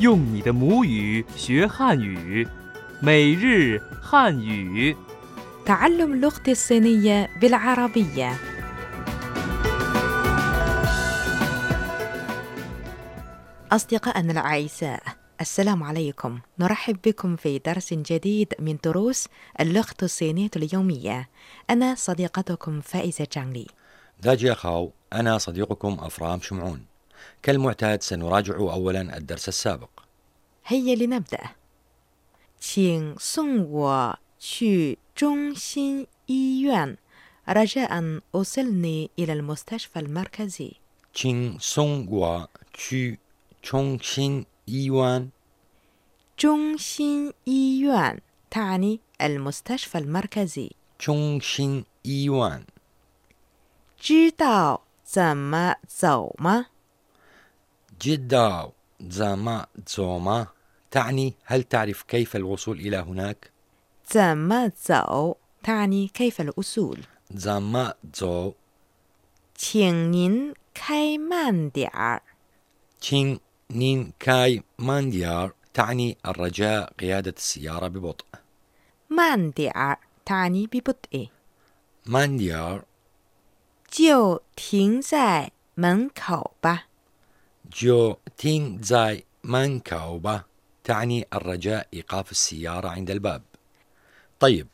[0.00, 2.46] 用你的母语学汉语，
[3.02, 4.96] 每日汉语。
[5.66, 8.36] تعلم لغتي الصينية بالعربية
[13.72, 15.02] أصدقائنا الأعزاء
[15.40, 19.28] السلام عليكم نرحب بكم في درس جديد من دروس
[19.60, 21.28] اللغة الصينية اليومية
[21.70, 23.66] أنا صديقتكم فائزة جانلي
[24.22, 26.80] داجي أخاو أنا صديقكم أفرام شمعون
[27.42, 29.90] كالمعتاد سنراجع أولا الدرس السابق
[30.66, 31.40] هيا لنبدأ
[32.60, 36.96] 请送我去中心医院
[37.48, 40.72] رجاء أوصلني إلى المستشفى المركزي
[41.14, 43.18] تشين سونغ وا تشي
[43.62, 45.30] تشونغ شين إيوان
[46.36, 48.20] 中心医院
[48.50, 52.64] تعني المستشفى المركزي تشونغ شين إيوان
[53.98, 56.66] 知道怎么走吗
[58.02, 60.46] جدا زاما زوما
[60.90, 63.50] تعني هل تعرف كيف الوصول إلى هناك؟
[64.08, 66.98] 怎么走 تعني كيف الوصول
[67.30, 68.54] زاما زو
[69.58, 72.22] 请您开慢点儿
[73.00, 78.24] تشين نين كاي مانديار تعني الرجاء قيادة السيارة ببطء
[79.10, 81.30] 慢点儿 تعني ببطء
[82.06, 82.84] مانديار
[83.90, 86.86] 就停在门口吧
[87.72, 90.44] جو تين زاي مان كاوبا
[90.84, 93.42] تعني الرجاء إيقاف السيارة عند الباب
[94.40, 94.68] طيب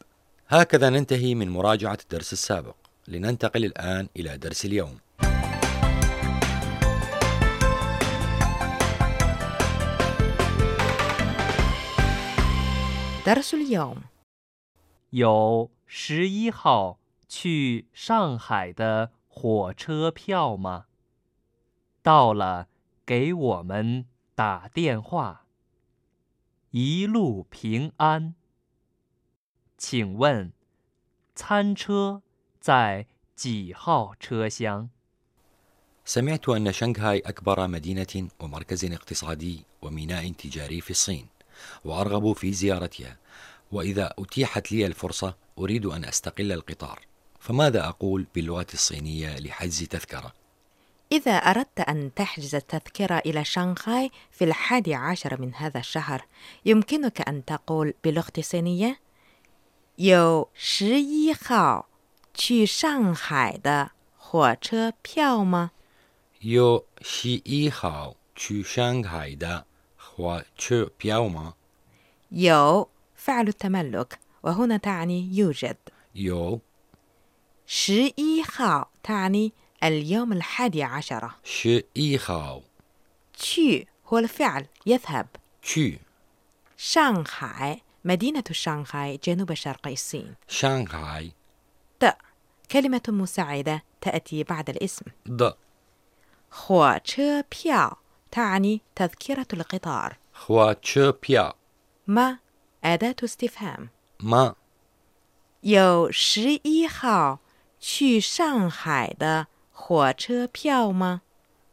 [0.48, 2.76] هكذا ننتهي من مراجعة الدرس السابق
[3.08, 4.98] لننتقل الآن إلى درس اليوم
[13.26, 14.02] درس اليوم
[15.10, 16.98] 有十一号
[17.28, 20.86] 去上海的火车票吗？
[22.02, 22.68] 到了，
[23.06, 25.44] 给我们打电话。
[26.70, 28.34] 一路平安。
[29.76, 30.52] 请问，
[31.34, 32.22] 餐车
[32.60, 34.88] 在几号车厢？
[36.04, 41.26] سمعت أن شنغهاي أكبر مدينة ومركز اقتصادي وميناء تجاري في الصين
[41.84, 43.16] وأرغب في زيارتها
[43.72, 47.06] وإذا أتيحت لي الفرصة أريد أن أستقل القطار
[47.40, 50.34] فماذا أقول باللغة الصينية لحجز تذكرة؟
[51.11, 56.25] إذا أردت أن تحجز التذكرة إلى شانغهاي في الحادي عشر من هذا الشهر
[56.65, 58.99] يمكنك أن تقول بلغة صينية
[59.99, 61.83] 有十一号去
[62.33, 63.89] 上海的
[64.21, 64.57] 火
[65.15, 65.69] 车票吗？
[66.41, 69.63] 有十一号去上海的
[70.15, 70.43] 火
[71.03, 71.53] 车票吗？
[72.31, 75.77] 有 فعل التملك وهنا تعني يوجد.
[76.15, 76.59] 十
[77.65, 79.53] 一号 تعني
[79.84, 82.62] اليوم الحادي عشر شي إي خاو
[83.38, 85.26] 去 هو الفعل يذهب
[85.62, 85.90] تشو
[86.76, 91.32] شانغهاي مدينة شانغهاي جنوب شرق الصين شانغهاي
[92.00, 92.16] ت
[92.70, 95.56] كلمة مساعدة تأتي بعد الاسم د
[96.50, 97.98] 火车票
[98.30, 101.52] تعني تذكرة القطار خوا تشو بيا
[102.06, 102.38] ما
[102.84, 103.88] أداة استفهام
[104.20, 104.54] ما
[105.62, 107.38] 有十一号
[107.78, 111.20] 去上海的 火车票吗？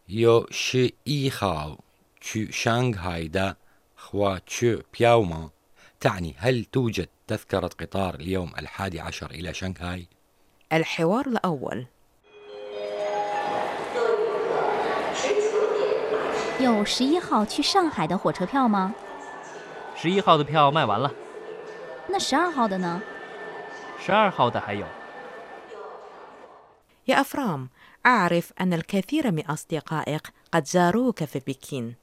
[0.09, 1.78] يو شي إي خاو
[2.22, 3.56] تشو شانغهاي دا
[3.97, 5.50] خوا تشو بياوما
[6.00, 10.07] تعني هل توجد تذكرة قطار اليوم الحادي عشر إلى شانغهاي؟
[10.74, 11.85] الحوار الأول
[16.59, 18.94] 有十一号去上海的火车票吗？
[19.96, 21.13] 十一号的票卖完了，
[22.07, 23.02] 那十二号的呢？
[24.00, 24.85] 十二号的还有。
[27.07, 27.69] يا أفرام
[28.06, 31.94] أعرف أن الكثير من أصدقائك قد زاروك في بكين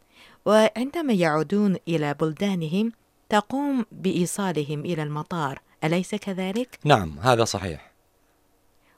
[0.45, 2.91] وعندما يعودون إلى بلدانهم
[3.29, 7.91] تقوم بإيصالهم إلى المطار أليس كذلك؟ نعم هذا صحيح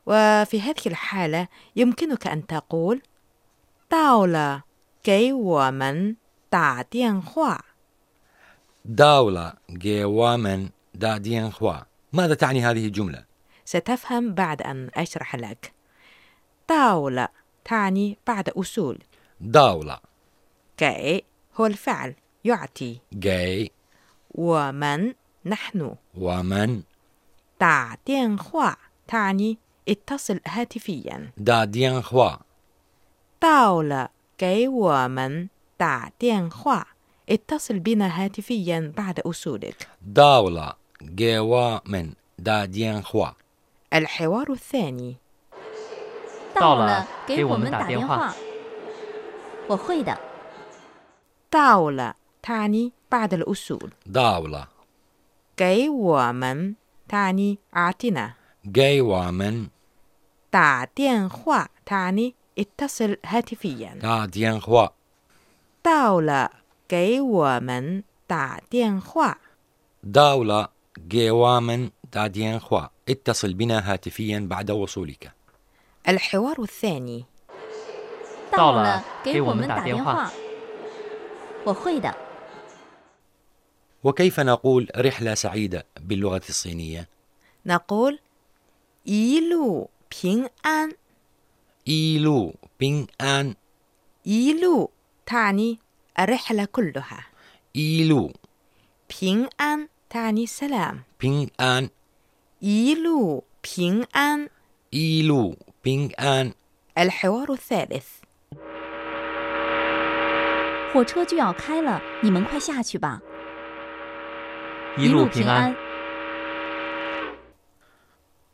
[0.06, 3.02] وفي هذه الحالة يمكنك أن تقول
[3.92, 4.62] دولة
[5.04, 6.16] كي ومن
[6.52, 7.56] تعدينخوا
[8.86, 11.76] دولة كي ومن دادينخوا
[12.14, 13.26] ماذا تعني هذه الجملة؟
[13.66, 15.74] ستفهم بعد أن أشرح لك
[16.67, 17.31] 到了
[17.65, 18.99] تعني بعد أصول
[19.41, 20.01] داولا
[20.77, 21.23] 给
[21.55, 23.71] هو الفعل يعطي جاي
[24.35, 26.83] 我们 نحن ومن
[27.59, 28.79] 打电话
[29.09, 32.39] تعني اتصل هاتفيا دا دين خوا
[33.41, 36.87] 到了给我们打电话
[37.29, 43.31] اتصل بنا هاتفيا بعد أصولك داولا جيوامن دا دين خوا
[43.93, 45.17] الحوار الثاني
[46.63, 48.35] 到了了，给我们给我们打电话打电话。
[49.69, 50.19] 我会的，
[51.51, 54.69] 到了 تعني بعض الأصول داولة
[55.57, 56.77] 给我们
[57.09, 58.35] تعني أعطنا
[58.65, 59.69] جاي ومن
[60.51, 64.89] 打电话 تعني اتصل هاتفيا دا ديان خوا
[65.83, 66.51] 到了
[66.89, 69.39] 给我们打电话
[70.03, 70.69] داولة
[71.09, 75.33] جاي ومن دا ديان خوا اتصل بنا هاتفيا بعد وصولك
[76.09, 77.25] الحوار الثاني
[78.53, 80.33] 到了了，给我们给我们打打电话电话。
[81.65, 82.15] 我会的。
[84.05, 87.09] وكيف نقول رحلة سعيدة باللغة الصينية؟
[87.67, 88.19] نقول
[89.05, 90.93] 一路平安
[91.89, 93.55] إيلو بين آن
[94.25, 94.91] 一路
[95.27, 95.79] تعني
[96.19, 97.27] الرحلة كلها
[97.77, 98.33] إيلو
[99.09, 101.91] 平安 تعني سلام بين آن
[102.61, 104.51] 一路平安
[104.95, 106.53] إيلو بين آن
[106.99, 108.05] الحوار الثالث
[110.93, 113.21] 火车就要开了，你们快下去吧。
[114.97, 115.77] 一路平安。。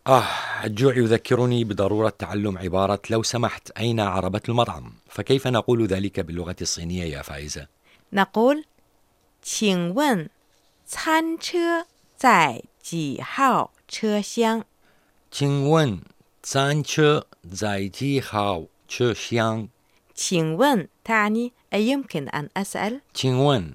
[0.06, 0.25] آه
[0.64, 7.05] الجوع يذكرني بضرورة تعلم عبارة لو سمحت أين عربة المطعم فكيف نقول ذلك باللغة الصينية
[7.05, 7.66] يا فائزة؟
[8.12, 8.64] نقول
[9.43, 10.28] 请问
[10.87, 14.64] 餐车在几号车厢？
[15.31, 16.00] 请问
[16.43, 19.69] 餐车在几号车厢？
[20.14, 23.75] 请问 تعني أيمكن أن أسأل 请问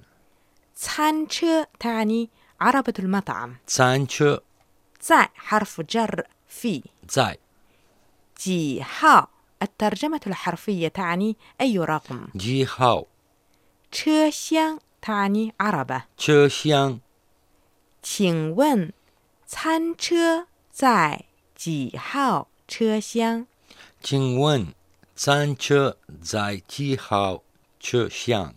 [0.74, 4.42] 餐车 تعني عربة المطعم 餐车
[4.98, 7.36] 在حرف جر في 在
[8.38, 9.26] جي هاو
[9.62, 13.06] الترجمة الحرفية تعني أي رقم 几号
[13.90, 17.00] 车厢 تعني عربة 车厢？
[18.02, 18.92] 请问
[19.46, 23.46] 餐车在几号 车厢？
[24.02, 24.74] 请问
[25.14, 27.42] 餐车在几号
[27.78, 28.54] 车厢？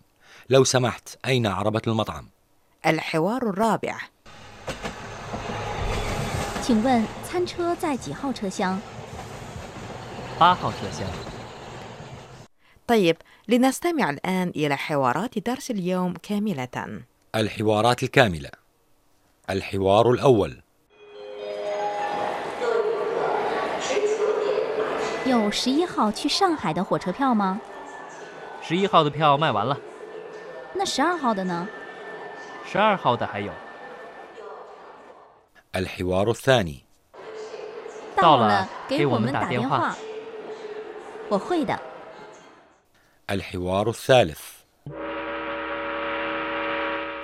[0.48, 2.28] لو سمحت أين عربة المطعم؟
[2.86, 3.96] الحوار الرابع
[6.62, 8.78] 请问餐车在几号车厢？
[10.38, 11.06] 八号车厢。
[12.86, 13.16] طيب
[13.48, 17.02] لنستمع الآن إلى حوارات درس اليوم كاملة
[17.34, 18.50] الحوارات الكاملة
[19.50, 20.62] الحوار الأول
[25.28, 27.60] 有十一号去上海的火车票吗？
[28.62, 29.78] 十一号的票卖完了，
[30.72, 31.68] 那十二号的呢？
[32.64, 33.52] 十二号的还有。
[35.72, 36.82] الحوار الثاني
[38.16, 39.96] 到了了，给我们给我们打电话打电话。
[41.28, 41.78] 我会的。
[43.26, 44.38] الحوار الثالث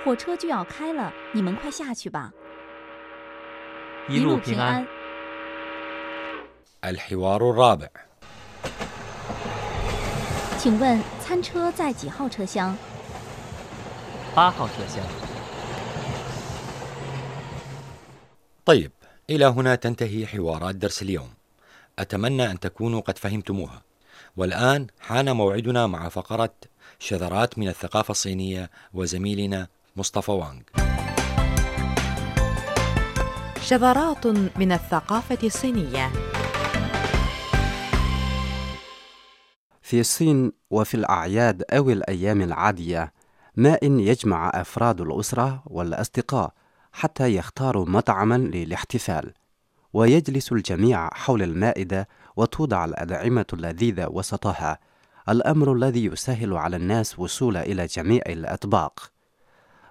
[0.03, 2.31] 火车就要开了，你们快下去吧。
[4.07, 4.85] 一路平安。。
[6.85, 7.87] الحوار الرابع
[10.57, 12.75] 请问餐车在几号车厢？
[14.35, 15.03] 八号车厢。
[18.65, 18.91] طيب
[19.29, 21.29] إلى هنا تنتهي حوارات درس اليوم
[21.99, 23.81] أتمنى أن تكونوا قد فهمتموها
[24.37, 26.53] والآن حان موعدنا مع فقرة
[26.99, 30.61] شذرات من الثقافة الصينية وزميلنا مصطفى وانغ
[33.61, 34.27] شذرات
[34.57, 36.11] من الثقافة الصينية
[39.86, 43.12] في الصين وفي الأعياد أو الأيام العادية
[43.56, 46.52] ما إن يجمع أفراد الأسرة والأصدقاء
[46.92, 49.32] حتى يختاروا مطعما للاحتفال.
[49.92, 54.78] ويجلس الجميع حول المائدة وتوضع الأطعمة اللذيذة وسطها
[55.28, 59.12] الأمر الذي يسهل على الناس وصول إلى جميع الأطباق.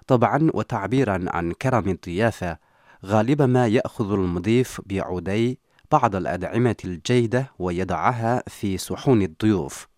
[0.06, 2.58] طبعا وتعبيرا عن كرم الضيافة
[3.04, 5.58] غالبا ما يأخذ المضيف بعودي
[5.92, 9.88] بعض الأدعمة الجيدة ويضعها في صحون الضيوف.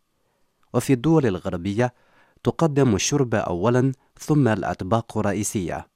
[0.74, 1.94] وفي الدول الغربية
[2.44, 5.88] تقدم الشرب أولا ثم الأطباق الرئيسية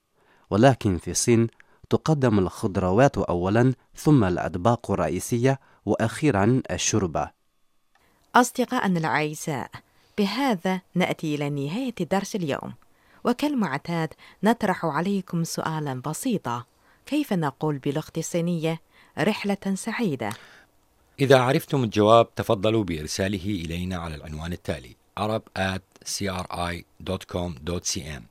[0.50, 1.46] ولكن في الصين
[1.90, 7.30] تقدم الخضروات أولا ثم الأطباق الرئيسية وأخيرا الشوربة
[8.34, 9.70] أصدقائنا الأعزاء
[10.18, 12.72] بهذا نأتي إلى نهاية درس اليوم.
[13.25, 16.64] وكالمعتاد نطرح عليكم سؤالا بسيطا
[17.06, 18.80] كيف نقول باللغة الصينية؟
[19.19, 20.31] رحلة سعيدة.
[21.21, 28.23] إذا عرفتم الجواب تفضلوا بإرساله إلينا على العنوان التالي arab at cri.com.cn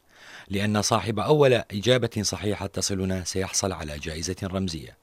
[0.50, 4.98] لأن صاحب أول إجابة صحيحة تصلنا سيحصل على جائزة رمزية.